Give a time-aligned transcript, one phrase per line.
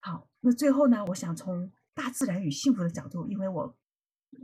[0.00, 3.76] 好，那最后呢，我想从大自然与幸福的角度，因为我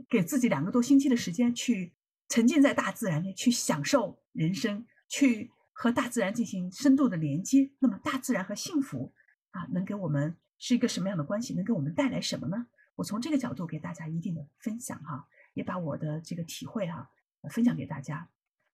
[0.09, 1.93] 给自己两个多星期的时间去
[2.29, 7.71] 沉浸在大自然里，去享受人生，去和大自然进行深度的连接。
[7.79, 9.13] 那么，大自然和幸福
[9.51, 11.53] 啊，能给我们是一个什么样的关系？
[11.55, 12.67] 能给我们带来什么呢？
[12.95, 17.09] 我从这个角度给大家一定的分享哈，也把我的这个体会哈
[17.49, 18.29] 分享给大家。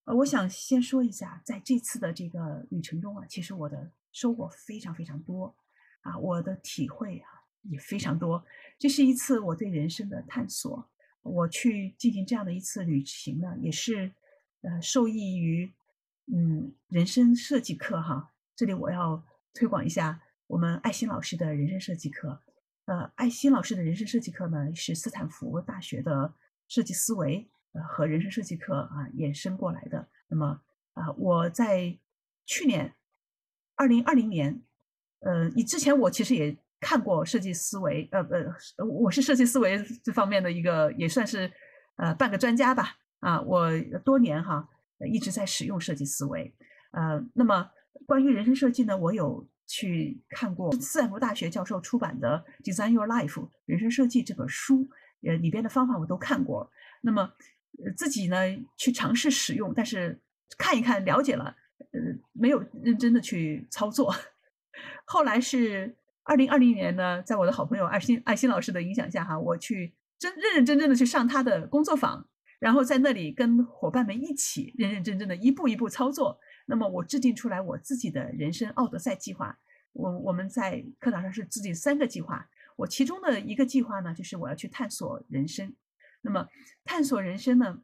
[0.05, 5.55] 呃，我想先说一下，在这次的这个旅程中啊，其实我的收获非常非常多。
[6.03, 7.27] 啊，我的体会啊
[7.63, 8.45] 也非常多。
[8.77, 10.89] 这是一次我对人生的探索。
[11.21, 14.11] 我去进行这样的一次旅行呢，也是
[14.61, 15.71] 呃受益于
[16.25, 18.33] 嗯人生设计课哈。
[18.57, 22.41] 这里我要推广一下我们艾心老师的人生设计课。
[22.85, 26.33] 呃，艾心老师的人生设计课呢，是斯坦福大学的
[26.67, 30.09] 设计思维呃和人生设计课啊衍生过来的。
[30.27, 30.61] 那么
[30.95, 31.97] 啊，我在
[32.45, 32.93] 去年
[33.75, 34.61] 二零二零年。
[35.25, 38.19] 呃，你之前我其实也看过设计思维，呃
[38.77, 41.49] 呃，我是设计思维这方面的一个，也算是
[41.95, 42.95] 呃半个专家吧。
[43.19, 43.69] 啊，我
[44.03, 44.67] 多年哈
[45.09, 46.53] 一直在使用设计思维。
[46.91, 47.69] 呃，那么
[48.05, 53.29] 关于人生设计呢，我有去看过斯坦福大学教授出版的《Design Your Life》
[53.65, 54.89] 人生设计这本书，
[55.25, 56.69] 呃里边的方法我都看过。
[57.01, 57.31] 那么
[57.95, 58.39] 自己呢
[58.75, 60.19] 去尝试使用，但是
[60.57, 61.55] 看一看了解了，
[61.93, 61.99] 呃，
[62.33, 64.13] 没有认真的去操作。
[65.05, 72.27] 后来是二零二零年呢，在我的好朋友爱心爱心老师的影响下，哈，我去真认认真真的去上他的工作坊，
[72.59, 76.39] 然后在那里跟伙伴们一起认认真真的一步一步操作。
[76.65, 79.59] 那么我制定出来我自己的人生奥德赛计划。
[79.91, 85.75] 我我们在课堂上是制定三个计划，我其中的一个计划呢，就是我要去探索人生。
[86.21, 86.47] 那么
[86.85, 87.79] 探索人生呢，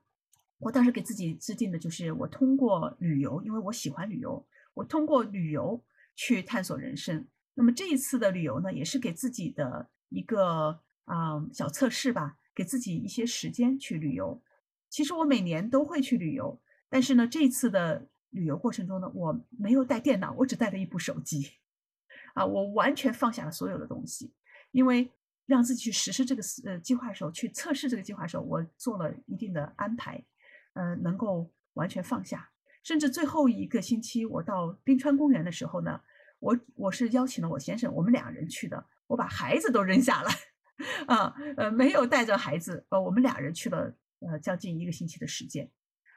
[0.60, 5.84] 我当时给自己制定的就是我通过旅游，因为我喜欢旅游，我通过旅游。
[6.22, 7.26] 去探索人生。
[7.54, 14.42] 那么这一次的旅游呢，也是给自己的一个啊小测试吧，给自己一些时间去旅游。
[14.90, 16.60] 其实我每年都会去旅游，
[16.90, 21.52] 但是呢，这一次的旅游过程中呢，我没有带电脑，我只带了一部手机。
[22.36, 24.34] 啊，我完全放下了所有的东西，
[24.72, 25.10] 因为
[25.46, 30.22] 让自己去实施这个呃计划的时候，去测试这个计划的时候，我做了一定的安排，
[30.74, 32.52] 呃，能够完全放下。
[32.84, 36.02] 甚至最后一个星期，我到冰川公园的时候呢。
[36.40, 38.86] 我我是邀请了我先生，我们两人去的。
[39.08, 40.30] 我把孩子都扔下了，
[41.08, 45.70] 啊，呃，没有带着孩子，呃，我们俩人去了，呃，将近一个星期的时间。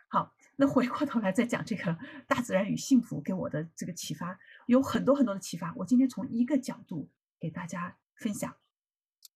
[0.09, 5.73] 好，那回过头来再讲这个大自然与幸福给我的这个启发，有很多很多的启发。
[5.77, 7.09] 我今天从一个角度
[7.41, 8.55] 给大家分享。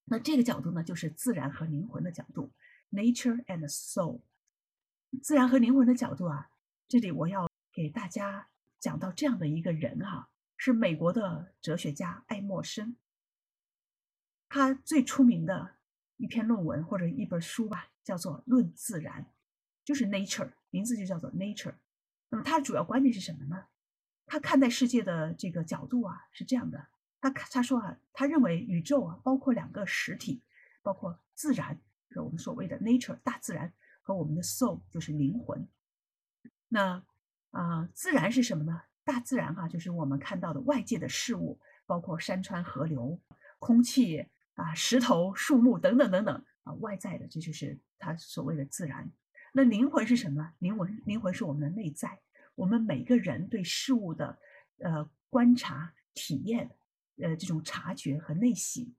[0.04, 2.52] 那这个角度呢，就是自然和灵魂的角度
[2.92, 4.20] ，nature and soul。
[5.22, 6.50] 自然和灵魂的角度啊，
[6.86, 8.48] 这里我要给大家
[8.78, 10.28] 讲到这样的一个人哈。
[10.56, 12.97] 是美国的哲学家爱默生，
[14.49, 15.77] 他最出名的
[16.17, 19.22] 一篇论文或者一本书吧，叫做《论自然》，
[19.84, 21.72] 就是《Nature》，名字就叫做《Nature》。
[22.28, 23.67] 那么他的主要观点是什么呢？
[24.25, 26.88] 他看待世界的这个角度啊是这样的，
[27.21, 30.43] 他他说啊，他认为宇宙啊包括两个实体，
[30.83, 31.78] 包括自然，
[32.09, 35.69] 就是我们所谓的 Nature 大自然和我们的 Soul 就是灵魂。
[36.69, 37.05] 那
[37.50, 38.83] 啊，自然是什么呢？
[39.06, 43.19] 大自然哈，就是我们看到的外界的事物，包括山川河流、
[43.61, 49.09] 空气啊、石头、树木等等等等啊，外在的，这就是它所谓的自然。
[49.53, 50.53] 那灵魂是什么？
[50.59, 52.19] 灵魂，灵魂是我们的内在，
[52.56, 54.37] 我们每个人对事物的
[54.78, 56.69] 呃观察、体验，
[57.23, 58.93] 呃这种察觉和内省，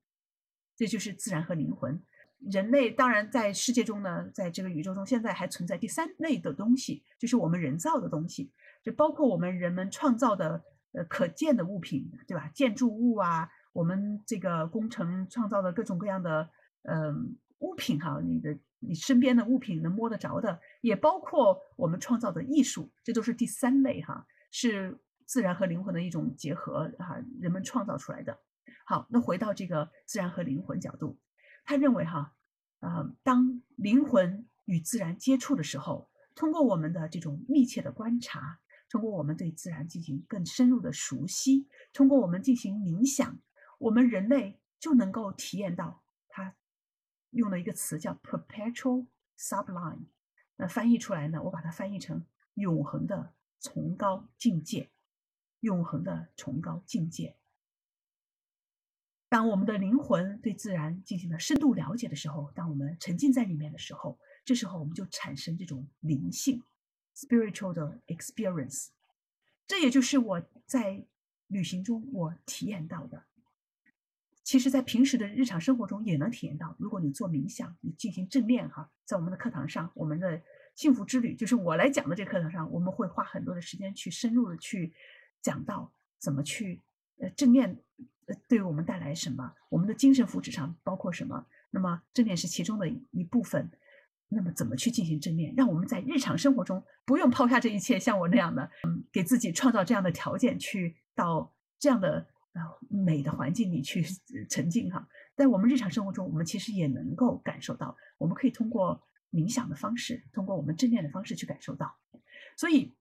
[0.78, 2.02] 这就是自然和灵魂。
[2.40, 8.52] 人类当然在世界中呢，在这个宇宙中，现在还存在第三类的东西，就是我们人造的东西。
[8.84, 12.50] 就包括我们人们创造的呃可见的物品，对吧？
[12.54, 16.50] 建筑物啊，我们这个工程创造的各种各样的
[16.84, 28.40] 嗯物品哈，你的你身边的物品能摸得着的，也包括我们创造的艺术，这都是第三类哈，是自然和灵魂的一种结合哈，人们创造出来的。
[28.86, 31.20] 好，那回到这个自然和灵魂角度，
[31.66, 32.34] 他认为哈，
[32.80, 38.60] 啊，当灵魂与自然接触的时候，通过我们的这种密切的观察。
[38.90, 43.40] 通过我们对自然进行更深入的熟悉，通过我们进行冥想，
[43.80, 46.04] 我们人类就能够体验到。
[46.30, 46.56] 他
[47.32, 49.08] 用了一个词叫 “perpetual
[49.38, 50.06] sublime”，
[50.56, 52.26] 那翻译出来呢，我把它翻译成
[52.56, 54.90] “永恒的崇高境界”。
[55.62, 57.36] 永恒的崇高境界。
[59.28, 66.62] 当我们的灵魂对自然进行了深度了解的时候，当我们沉浸在里面的时候，这时候我们就产生这种灵性。
[67.18, 68.90] Spiritual 的 experience，
[69.66, 71.04] 这也就是我在
[71.48, 73.26] 旅行中我体验到的。
[74.44, 76.76] 其实在平时的日常生活中也能体验到。
[76.78, 80.42] 如果你做冥想，你进行正念哈，在我们的课堂上，我们的
[80.76, 84.94] 幸福之旅就是我来讲的这课堂上，我们会花很多的时间去深入的去
[85.42, 86.82] 讲到怎么去
[87.18, 87.78] 呃正念
[88.28, 91.48] 呃对我们带来什么，我们的精神福祉上包括什么。
[91.72, 93.70] 那么正念是其中的一部分。
[94.30, 95.54] 那么怎么去进行正念？
[95.56, 104.06] 让我们在日常生活中不用抛下这一切，像我那样的，嗯，给自己创造这样的条件，去到这样的呃美的环境里去
[104.50, 105.08] 沉浸哈。
[105.36, 109.02] 在我们日常生活中，我们其实也能够感受到，我们可以通过
[109.32, 111.96] 冥想的方式，通过我们正念的方式去感受到。
[112.58, 112.94] 所以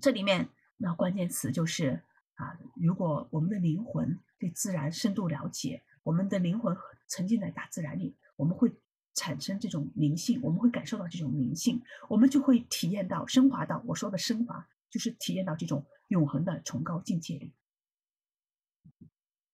[0.00, 2.02] 这里面那关键词就是
[2.34, 6.76] 啊，如果我们的灵魂对自然深度了解，我们的灵魂
[7.08, 8.72] 沉浸在大自然里，我们会。
[9.14, 17.52] 产生这种灵性，我们会感受到这种灵性，我们就会体验到升华到我说的升华，就是体验到这种永恒的崇高境界里。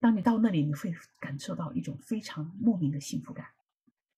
[0.00, 3.46] 当你到那里，你会感受到一种非常莫名的幸福感。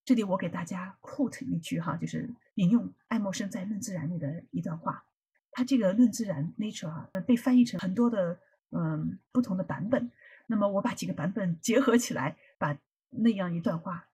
[0.05, 5.05] 这里我给大家 quote 一句哈，就是引用爱默生在《论自然》里的一段话。
[5.53, 8.39] 他这个《论自然》nature 啊，被翻译成很多的
[8.71, 10.11] 嗯不同的版本。
[10.47, 12.77] 那么我把几个版本结合起来，把
[13.09, 14.09] 那样一段话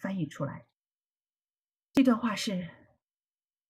[0.00, 0.64] 翻译出来。
[1.94, 2.70] 这段话是：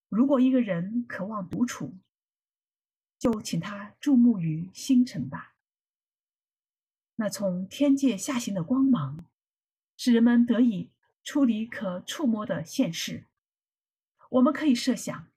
[0.09, 1.99] 如果一个人渴望独处，
[3.19, 5.57] 就请他注目于星辰吧。
[7.17, 9.27] 那从天界下行的光芒，
[9.97, 10.93] 使人们得以
[11.25, 13.27] 处理可触摸的现世。
[14.31, 15.29] 我们可以设想，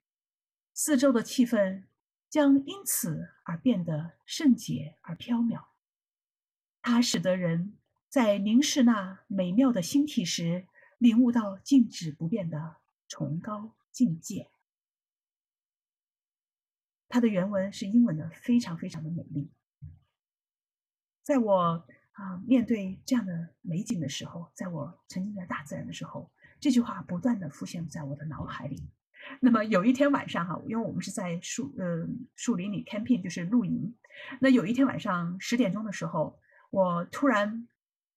[0.72, 1.86] 四周的气氛
[2.30, 5.66] 将因此而变得圣洁而飘渺。
[6.84, 7.76] 它使得人
[8.08, 10.68] 在凝视那美妙的星体时。
[11.06, 14.50] 领悟到静止不变的崇高境界。
[17.08, 19.52] 它的原文是英文的，非常非常的美丽。
[21.22, 28.90] 在我啊面对这样的美景的时候，在我沉浸在大自然的时候，这句话不断的浮现在我的脑海里。
[29.40, 33.96] 那么有一天晚上哈，因为我们是在树呃树林里 camping，就是露营。
[34.40, 36.40] 那有一天晚上十点钟的时候，
[36.72, 37.68] 我突然。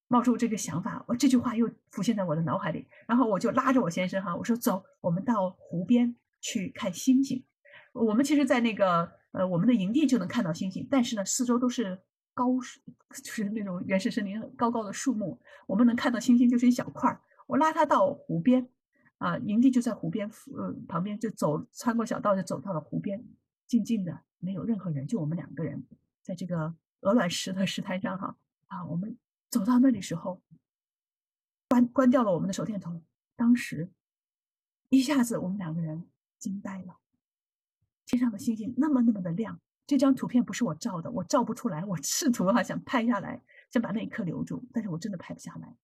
[0.09, 7.45] 冒出这个想法，我这句话又浮现在我的脑海里，然后我就拉着我先生哈，我说走，我们到湖边去看星星。
[7.93, 11.99] 我们其实，在那个呃我们的营地就能看到星星，但是呢，四周都是
[12.33, 12.81] 高树，
[13.23, 17.21] 就是那种原始森林高高的树木，我们能看到星星就是一小块儿。
[17.47, 18.67] 我拉他到湖边，
[19.19, 23.23] 啊，营地就在湖边，呃旁边就走，穿过小道就走到了湖边，
[23.67, 25.85] 静静的，没有任何人，就我们两个人，
[26.23, 28.37] 在这个鹅卵石的石滩上哈，
[28.69, 29.19] 啊我们。
[29.51, 30.43] 走到那里时候，
[31.69, 33.03] 关关掉了我们的手电筒。
[33.37, 33.91] 当时
[34.89, 36.09] 一下子我们两个人
[36.39, 36.99] 惊呆了，
[38.05, 39.61] 天上的星星那么那么的亮。
[39.87, 41.83] 这张图片不是我照的，我照不出来。
[41.83, 45.77] 我试图哈想拍下来，想把那一刻留住，但是我真的拍不下来。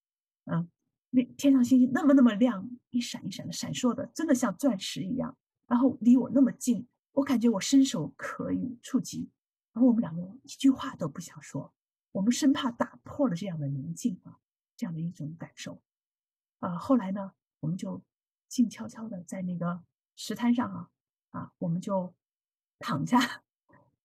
[0.45, 0.69] 嗯，
[1.09, 5.35] 那天上星星那么那么亮，一闪一闪的闪烁的，真的像钻石一样。
[5.67, 9.31] 然后离我那么近，我感觉我伸手可以触及。
[9.73, 11.73] 然后我们两个人一句话都不想说。
[12.15, 14.39] 我们生怕打破了这样的宁静啊，
[14.77, 15.83] 这样的一种感受，
[16.61, 18.01] 啊，后来呢，我们就
[18.47, 19.83] 静悄悄的在那个
[20.15, 20.91] 石滩上啊，
[21.31, 22.15] 啊，我们就
[22.79, 23.43] 躺下，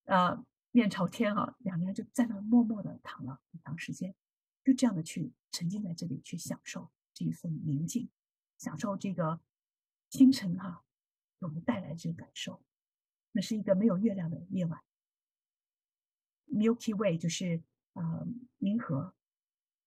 [0.06, 4.16] 呃，面朝天啊，两个人就在那默默的躺了很长时间，
[4.64, 8.10] 就这样的去沉浸在这里，去享受这一份宁静，
[8.58, 9.40] 享受这个
[10.10, 10.84] 清晨哈
[11.40, 12.60] 给我们带来这个感受。
[13.34, 14.82] 那是一个没有月亮的夜晚
[16.48, 17.62] ，Milky Way 就是。
[18.90, 19.14] 和，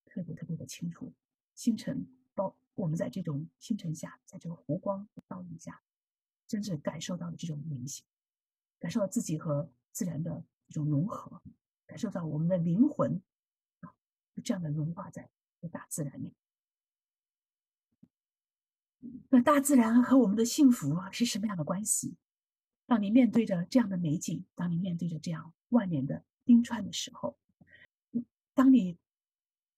[0.04, 1.12] 特别特别的清楚，
[1.56, 5.82] 星辰包我们在这种星辰下，在这个湖光倒影下，
[6.46, 8.04] 真正感受到了这种明醒，
[8.78, 11.42] 感受到自己和自然的一种融合，
[11.84, 13.20] 感受到我们的灵魂
[13.80, 13.92] 啊，
[14.36, 15.28] 就这样的融化在
[15.72, 16.32] 大自然里。
[19.30, 22.14] 那大自然和我们的幸福是什么样的关系？
[22.86, 27.36] 当你面对着这样的美景，当你面对着这样万年的冰川的时候。
[28.54, 28.98] 当你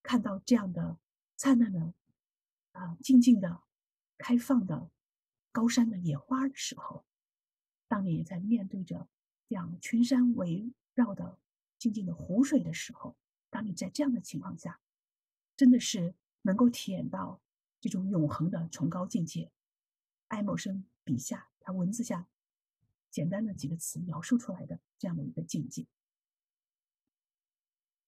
[0.02, 0.99] 看到这样的
[1.37, 1.95] 灿烂的、
[2.73, 3.62] 啊静静的、
[4.19, 4.90] 开放的
[5.52, 7.04] 高山的野花的时候，
[7.87, 9.09] 当你在面对着
[9.49, 11.38] 这样群山围绕的
[11.78, 13.16] 静静的湖水的时候，
[13.50, 14.81] 当你在这样的情况下，
[15.57, 17.40] 真的是能够体验到
[17.81, 19.52] 这种永恒的崇高境界。
[20.26, 22.26] 爱默生笔下，他文字下
[23.11, 25.87] 简单的几个词描述出来的这样的一个境界。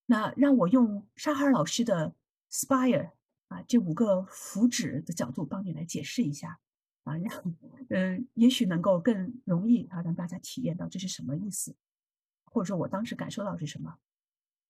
[0.07, 2.15] 那让我用沙哈尔老师的
[2.51, 3.11] “spire”
[3.49, 6.59] 啊这五个福祉的角度帮你来解释一下
[7.05, 7.57] 啊，让
[7.91, 11.75] 嗯，也许能够更容易啊让大家体验到这是什么意思，
[12.45, 13.99] 或者说我当时感受到是什么。